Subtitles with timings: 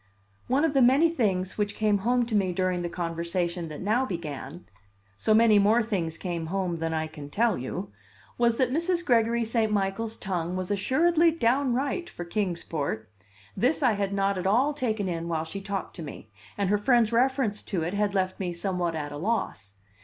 [0.47, 4.03] One of the many things which came home to me during the conversation that now
[4.03, 4.65] began
[5.15, 7.91] (so many more things came home than I can tell you!)
[8.35, 9.05] was that Mrs.
[9.05, 9.71] Gregory St.
[9.71, 13.09] Michael's tongue was assuredly "downright" for Kings Port.
[13.55, 16.79] This I had not at all taken in while she talked to me, and her
[16.79, 19.73] friend's reference to it had left me somewhat at a loss.